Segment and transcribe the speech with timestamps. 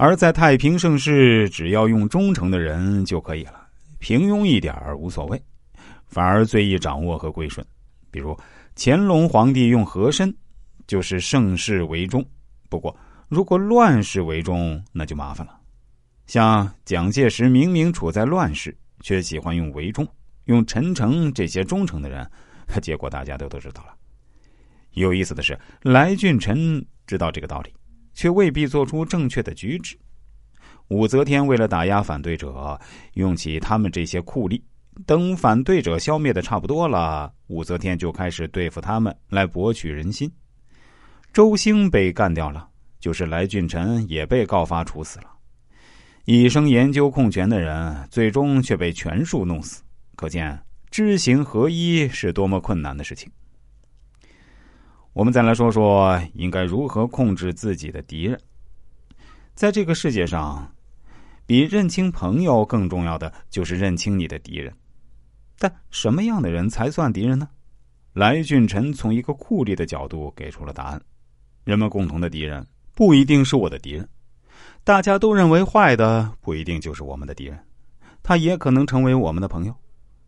[0.00, 3.66] 而在太平盛世，只要用忠诚的人就可以了，
[3.98, 5.42] 平庸一点无所谓，
[6.06, 7.66] 反而最易掌握和归顺。
[8.08, 8.38] 比如
[8.76, 10.32] 乾隆皇帝用和珅，
[10.86, 12.22] 就是盛世为忠；
[12.68, 12.96] 不过
[13.28, 15.58] 如果乱世为忠，那就麻烦了。
[16.28, 20.06] 像蒋介石明明处在乱世，却喜欢用为忠、
[20.44, 22.24] 用陈诚这些忠诚的人，
[22.80, 23.92] 结果大家都都知道了。
[24.92, 27.74] 有意思的是，来俊臣知道这个道理。
[28.18, 29.96] 却未必做出正确的举止。
[30.88, 32.76] 武则天为了打压反对者，
[33.14, 34.60] 用起他们这些酷吏。
[35.06, 40.28] 等反对者消灭的差不多了，武则天就开始对付他们，来博取人心。
[41.32, 42.68] 周兴被干掉了，
[42.98, 45.26] 就是来俊臣也被告发处死了。
[46.24, 49.80] 一生研究控权的人，最终却被权术弄死。
[50.16, 53.30] 可见知行合一是多么困难的事情。
[55.18, 58.40] 我们再来说说应该如何控制自己的敌人。
[59.52, 60.72] 在这个世界上，
[61.44, 64.72] 比认清朋友更重要的就是认清你的敌人。
[65.58, 67.48] 但什么样的人才算敌人呢？
[68.12, 71.02] 来俊臣从一个酷吏的角度给出了答案：
[71.64, 74.08] 人们共同的敌人不一定是我的敌人，
[74.84, 77.58] 大家都认为坏的不一定就是我们的敌人，
[78.22, 79.74] 他也可能成为我们的朋友。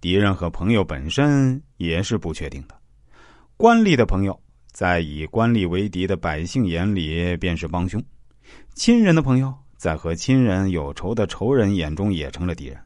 [0.00, 2.74] 敌人和朋友本身也是不确定的。
[3.56, 4.36] 官吏的朋友。
[4.72, 8.00] 在以官吏为敌的百姓眼里，便是帮凶；
[8.74, 12.78] 亲人的朋友，在和亲人有仇的仇人眼中，也成了敌人。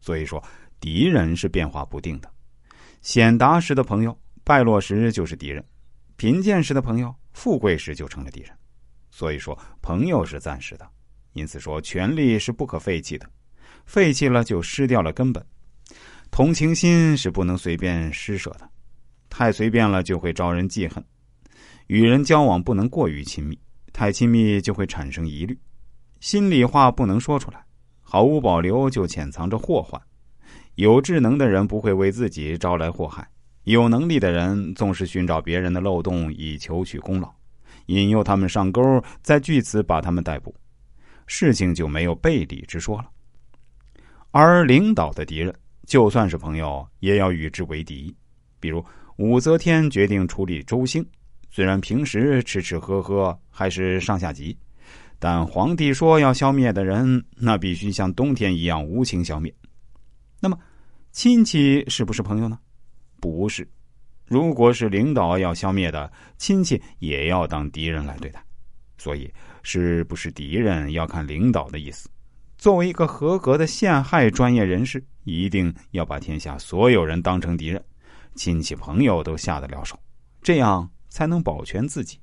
[0.00, 0.42] 所以说，
[0.78, 2.30] 敌人是变化不定的。
[3.00, 5.60] 显达时的朋友，败落时就是敌人；
[6.16, 8.50] 贫贱时的朋友，富贵时就成了敌人。
[9.10, 10.88] 所以说，朋友是暂时的。
[11.32, 13.28] 因此说，权力是不可废弃的，
[13.84, 15.44] 废弃了就失掉了根本。
[16.30, 18.70] 同情心是不能随便施舍的，
[19.28, 21.04] 太随便了就会招人记恨。
[21.92, 23.58] 与人交往不能过于亲密，
[23.92, 25.54] 太亲密就会产生疑虑。
[26.20, 27.62] 心里话不能说出来，
[28.00, 30.00] 毫无保留就潜藏着祸患。
[30.76, 33.28] 有智能的人不会为自己招来祸害，
[33.64, 37.30] 有能力的人总是寻找别人的漏洞以求取功劳，
[37.84, 38.82] 引诱他们上钩，
[39.20, 40.54] 再据此把他们逮捕，
[41.26, 43.10] 事情就没有背理之说了。
[44.30, 45.54] 而领导的敌人，
[45.86, 48.16] 就算是朋友，也要与之为敌。
[48.58, 48.82] 比如
[49.18, 51.06] 武则天决定处理周兴。
[51.52, 54.56] 虽然平时吃吃喝喝还是上下级，
[55.18, 59.54] 但皇帝说要消灭的人，那必须像冬天一样无情消灭。
[60.40, 60.58] 那么，
[61.12, 62.58] 亲戚是不是朋友呢？
[63.20, 63.68] 不是。
[64.24, 68.42] 如果是领导要消灭的，亲戚也要当敌人来对待。
[68.96, 69.30] 所以，
[69.62, 72.08] 是不是敌人要看领导的意思。
[72.56, 77.84] 作为一个合格的陷害专业人士，一定要把天下所有人当成敌人，
[78.36, 79.98] 亲戚朋友都下得了手，
[80.40, 80.88] 这样。
[81.12, 82.20] 才能保全自己。